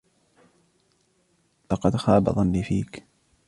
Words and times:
لقد 1.71 1.95
خاب 1.95 2.29
ظني 2.29 2.63
فيك. 2.63 3.05